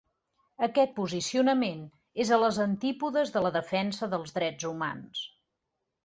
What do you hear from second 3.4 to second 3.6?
la